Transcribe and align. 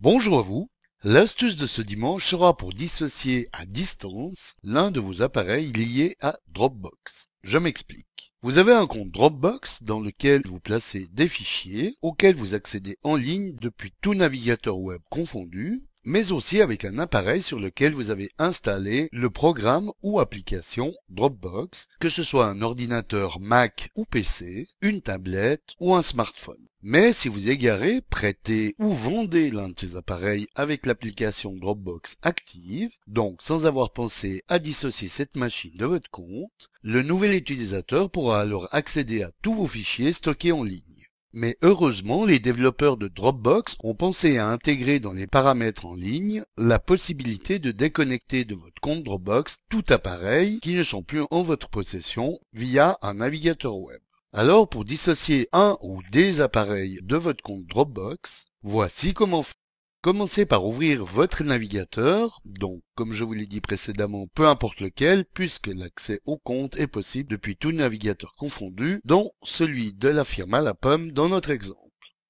Bonjour 0.00 0.38
à 0.38 0.42
vous. 0.42 0.68
L'astuce 1.02 1.56
de 1.58 1.66
ce 1.66 1.82
dimanche 1.82 2.24
sera 2.24 2.56
pour 2.56 2.72
dissocier 2.72 3.50
à 3.52 3.66
distance 3.66 4.54
l'un 4.62 4.90
de 4.90 5.00
vos 5.00 5.20
appareils 5.20 5.70
liés 5.72 6.16
à 6.22 6.38
Dropbox. 6.48 7.29
Je 7.42 7.56
m'explique. 7.56 8.34
Vous 8.42 8.58
avez 8.58 8.72
un 8.72 8.86
compte 8.86 9.10
Dropbox 9.10 9.82
dans 9.82 10.00
lequel 10.00 10.42
vous 10.44 10.60
placez 10.60 11.08
des 11.12 11.26
fichiers 11.26 11.96
auxquels 12.02 12.36
vous 12.36 12.54
accédez 12.54 12.98
en 13.02 13.16
ligne 13.16 13.54
depuis 13.56 13.92
tout 14.02 14.14
navigateur 14.14 14.78
web 14.78 15.00
confondu, 15.08 15.82
mais 16.04 16.32
aussi 16.32 16.60
avec 16.60 16.84
un 16.84 16.98
appareil 16.98 17.42
sur 17.42 17.58
lequel 17.58 17.94
vous 17.94 18.10
avez 18.10 18.30
installé 18.38 19.08
le 19.12 19.30
programme 19.30 19.90
ou 20.02 20.20
application 20.20 20.94
Dropbox, 21.08 21.88
que 21.98 22.08
ce 22.08 22.22
soit 22.22 22.46
un 22.46 22.62
ordinateur 22.62 23.38
Mac 23.40 23.90
ou 23.96 24.04
PC, 24.04 24.68
une 24.80 25.00
tablette 25.00 25.74
ou 25.80 25.94
un 25.94 26.02
smartphone. 26.02 26.66
Mais 26.82 27.12
si 27.12 27.28
vous 27.28 27.50
égarez, 27.50 28.00
prêtez 28.00 28.74
ou 28.78 28.94
vendez 28.94 29.50
l'un 29.50 29.68
de 29.68 29.78
ces 29.78 29.96
appareils 29.96 30.46
avec 30.54 30.86
l'application 30.86 31.54
Dropbox 31.54 32.16
active, 32.22 32.90
donc 33.06 33.42
sans 33.42 33.66
avoir 33.66 33.92
pensé 33.92 34.42
à 34.48 34.58
dissocier 34.58 35.08
cette 35.08 35.36
machine 35.36 35.76
de 35.76 35.84
votre 35.84 36.10
compte, 36.10 36.70
le 36.82 37.02
nouvel 37.02 37.34
utilisateur 37.34 38.10
pourra 38.10 38.40
alors 38.40 38.66
accéder 38.72 39.22
à 39.22 39.30
tous 39.42 39.52
vos 39.52 39.66
fichiers 39.66 40.14
stockés 40.14 40.52
en 40.52 40.64
ligne. 40.64 40.89
Mais 41.32 41.56
heureusement, 41.62 42.24
les 42.24 42.40
développeurs 42.40 42.96
de 42.96 43.06
Dropbox 43.06 43.76
ont 43.84 43.94
pensé 43.94 44.38
à 44.38 44.48
intégrer 44.48 44.98
dans 44.98 45.12
les 45.12 45.28
paramètres 45.28 45.86
en 45.86 45.94
ligne 45.94 46.42
la 46.58 46.80
possibilité 46.80 47.60
de 47.60 47.70
déconnecter 47.70 48.44
de 48.44 48.56
votre 48.56 48.80
compte 48.80 49.04
Dropbox 49.04 49.58
tout 49.68 49.84
appareil 49.90 50.58
qui 50.58 50.74
ne 50.74 50.82
sont 50.82 51.04
plus 51.04 51.22
en 51.30 51.42
votre 51.42 51.68
possession 51.68 52.40
via 52.52 52.98
un 53.00 53.14
navigateur 53.14 53.78
web. 53.78 54.00
Alors 54.32 54.68
pour 54.68 54.84
dissocier 54.84 55.48
un 55.52 55.76
ou 55.82 56.02
des 56.10 56.40
appareils 56.40 56.98
de 57.02 57.16
votre 57.16 57.42
compte 57.42 57.66
Dropbox, 57.66 58.46
voici 58.62 59.14
comment 59.14 59.44
faire. 59.44 59.59
Commencez 60.02 60.46
par 60.46 60.64
ouvrir 60.64 61.04
votre 61.04 61.44
navigateur, 61.44 62.40
donc 62.46 62.82
comme 62.94 63.12
je 63.12 63.22
vous 63.22 63.34
l'ai 63.34 63.44
dit 63.44 63.60
précédemment, 63.60 64.28
peu 64.28 64.46
importe 64.48 64.80
lequel, 64.80 65.26
puisque 65.34 65.66
l'accès 65.66 66.22
au 66.24 66.38
compte 66.38 66.74
est 66.76 66.86
possible 66.86 67.30
depuis 67.30 67.54
tout 67.54 67.72
navigateur 67.72 68.34
confondu, 68.34 69.02
dont 69.04 69.30
celui 69.42 69.92
de 69.92 70.08
la 70.08 70.24
firme 70.24 70.54
à 70.54 70.62
la 70.62 70.72
pomme 70.72 71.12
dans 71.12 71.28
notre 71.28 71.50
exemple. 71.50 71.78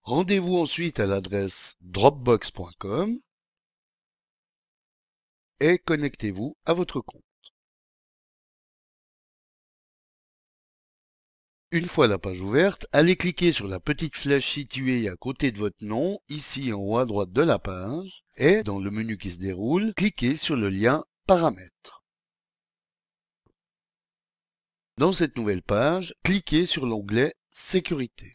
Rendez-vous 0.02 0.58
ensuite 0.58 0.98
à 0.98 1.06
l'adresse 1.06 1.76
dropbox.com 1.82 3.16
et 5.60 5.78
connectez-vous 5.78 6.56
à 6.64 6.72
votre 6.72 7.00
compte. 7.00 7.22
Une 11.72 11.86
fois 11.86 12.08
la 12.08 12.18
page 12.18 12.40
ouverte, 12.40 12.88
allez 12.90 13.14
cliquer 13.14 13.52
sur 13.52 13.68
la 13.68 13.78
petite 13.78 14.16
flèche 14.16 14.54
située 14.54 15.08
à 15.08 15.14
côté 15.14 15.52
de 15.52 15.58
votre 15.58 15.84
nom, 15.84 16.18
ici 16.28 16.72
en 16.72 16.80
haut 16.80 16.98
à 16.98 17.06
droite 17.06 17.30
de 17.30 17.42
la 17.42 17.60
page, 17.60 18.24
et 18.38 18.64
dans 18.64 18.80
le 18.80 18.90
menu 18.90 19.16
qui 19.16 19.30
se 19.30 19.38
déroule, 19.38 19.94
cliquez 19.94 20.36
sur 20.36 20.56
le 20.56 20.68
lien 20.68 21.04
Paramètres. 21.28 22.02
Dans 24.98 25.12
cette 25.12 25.36
nouvelle 25.36 25.62
page, 25.62 26.12
cliquez 26.24 26.66
sur 26.66 26.86
l'onglet 26.86 27.34
Sécurité. 27.50 28.34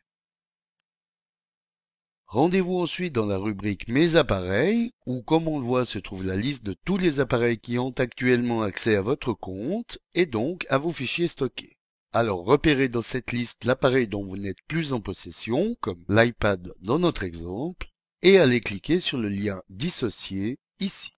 Rendez-vous 2.27 2.80
ensuite 2.80 3.14
dans 3.14 3.25
la 3.25 3.38
rubrique 3.38 3.89
Mes 3.89 4.16
appareils, 4.16 4.94
où 5.08 5.22
comme 5.22 5.49
on 5.49 5.59
le 5.59 5.66
voit 5.66 5.86
se 5.86 5.99
trouve 5.99 6.23
la 6.23 6.38
liste 6.38 6.66
de 6.66 6.75
tous 6.86 6.97
les 6.97 7.20
appareils 7.20 7.59
qui 7.59 7.80
ont 7.80 7.92
actuellement 7.92 8.61
accès 8.61 8.95
à 8.95 9.02
votre 9.02 9.33
compte, 9.33 9.99
et 10.14 10.25
donc 10.25 10.65
à 10.70 10.77
vos 10.77 10.93
fichiers 10.93 11.27
stockés. 11.27 11.76
Alors 12.15 12.45
repérez 12.45 12.87
dans 12.87 13.02
cette 13.02 13.33
liste 13.33 13.65
l'appareil 13.65 14.08
dont 14.08 14.23
vous 14.23 14.37
n'êtes 14.37 14.61
plus 14.70 14.93
en 14.93 15.02
possession, 15.02 15.76
comme 15.81 16.02
l'iPad 16.08 16.71
dans 16.80 16.98
notre 16.98 17.23
exemple, 17.23 17.92
et 18.21 18.37
allez 18.37 18.61
cliquer 18.61 19.02
sur 19.02 19.17
le 19.17 19.27
lien 19.27 19.61
Dissocier 19.67 20.58
ici. 20.80 21.11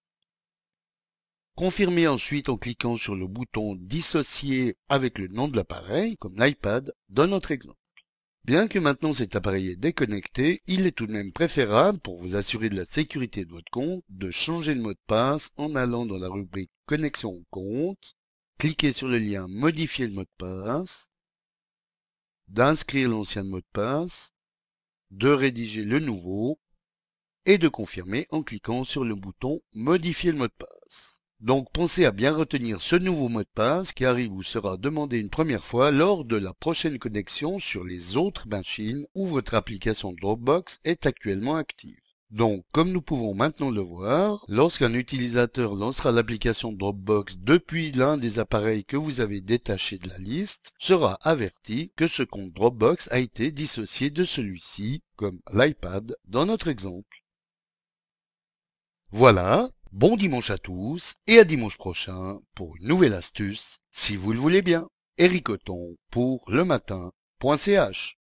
Confirmez 1.53 2.07
ensuite 2.07 2.49
en 2.49 2.57
cliquant 2.57 2.97
sur 2.97 3.13
le 3.13 3.27
bouton 3.27 3.75
Dissocier 3.75 4.73
avec 4.89 5.19
le 5.19 5.27
nom 5.27 5.47
de 5.47 5.55
l'appareil, 5.55 6.17
comme 6.17 6.35
l'iPad 6.35 6.91
dans 7.09 7.27
notre 7.27 7.51
exemple. 7.51 7.77
Bien 8.43 8.67
que 8.67 8.79
maintenant 8.79 9.13
cet 9.13 9.35
appareil 9.35 9.69
est 9.69 9.75
déconnecté, 9.75 10.61
il 10.65 10.87
est 10.87 10.97
tout 10.97 11.05
de 11.05 11.13
même 11.13 11.31
préférable, 11.31 11.99
pour 11.99 12.17
vous 12.17 12.35
assurer 12.35 12.69
de 12.69 12.75
la 12.75 12.85
sécurité 12.85 13.45
de 13.45 13.51
votre 13.51 13.69
compte, 13.69 14.01
de 14.09 14.31
changer 14.31 14.73
le 14.73 14.81
mot 14.81 14.93
de 14.93 14.99
passe 15.05 15.51
en 15.57 15.75
allant 15.75 16.07
dans 16.07 16.17
la 16.17 16.29
rubrique 16.29 16.71
Connexion 16.87 17.33
au 17.33 17.43
compte 17.51 18.16
cliquez 18.57 18.91
sur 18.91 19.07
le 19.07 19.19
lien 19.19 19.47
Modifier 19.47 20.07
le 20.07 20.13
mot 20.13 20.23
de 20.23 20.29
passe, 20.37 21.09
d'inscrire 22.47 23.09
l'ancien 23.09 23.43
mot 23.43 23.59
de 23.59 23.65
passe, 23.71 24.33
de 25.11 25.29
rédiger 25.29 25.83
le 25.83 25.99
nouveau 25.99 26.59
et 27.45 27.57
de 27.57 27.67
confirmer 27.67 28.25
en 28.31 28.41
cliquant 28.41 28.83
sur 28.83 29.05
le 29.05 29.15
bouton 29.15 29.61
Modifier 29.73 30.31
le 30.31 30.39
mot 30.39 30.47
de 30.47 30.53
passe. 30.57 31.21
Donc 31.39 31.71
pensez 31.71 32.03
à 32.05 32.11
bien 32.11 32.33
retenir 32.33 32.81
ce 32.81 32.95
nouveau 32.95 33.29
mot 33.29 33.43
de 33.43 33.49
passe 33.53 33.93
car 33.93 34.17
il 34.17 34.29
vous 34.29 34.41
sera 34.41 34.77
demandé 34.77 35.19
une 35.19 35.29
première 35.29 35.63
fois 35.63 35.91
lors 35.91 36.25
de 36.25 36.35
la 36.35 36.53
prochaine 36.55 36.97
connexion 36.97 37.59
sur 37.59 37.83
les 37.83 38.17
autres 38.17 38.47
machines 38.47 39.05
où 39.13 39.27
votre 39.27 39.53
application 39.53 40.13
Dropbox 40.13 40.79
est 40.83 41.05
actuellement 41.05 41.55
active. 41.55 42.06
Donc, 42.29 42.65
comme 42.73 42.91
nous 42.91 43.01
pouvons 43.01 43.33
maintenant 43.33 43.71
le 43.71 43.79
voir, 43.79 44.43
lorsqu'un 44.49 44.93
utilisateur 44.93 45.75
lancera 45.75 46.11
l'application 46.11 46.73
Dropbox 46.73 47.37
depuis 47.37 47.93
l'un 47.93 48.17
des 48.17 48.39
appareils 48.39 48.83
que 48.83 48.97
vous 48.97 49.21
avez 49.21 49.39
détaché 49.39 49.97
de 49.97 50.09
la 50.09 50.17
liste, 50.17 50.73
sera 50.77 51.17
averti 51.21 51.93
que 51.95 52.07
ce 52.07 52.23
compte 52.23 52.51
Dropbox 52.51 53.07
a 53.11 53.19
été 53.19 53.51
dissocié 53.51 54.09
de 54.09 54.25
celui-ci, 54.25 55.03
comme 55.15 55.39
l'iPad 55.53 56.17
dans 56.25 56.45
notre 56.45 56.67
exemple. 56.67 57.23
Voilà, 59.11 59.69
bon 59.93 60.17
dimanche 60.17 60.49
à 60.49 60.57
tous 60.57 61.13
et 61.27 61.39
à 61.39 61.45
dimanche 61.45 61.77
prochain 61.77 62.39
pour 62.55 62.75
une 62.75 62.89
nouvelle 62.89 63.13
astuce, 63.13 63.77
si 63.89 64.17
vous 64.17 64.33
le 64.33 64.39
voulez 64.39 64.61
bien. 64.61 64.89
Eric 65.17 65.47
pour 66.11 66.43
le 66.47 66.65
matin.ch 66.65 68.17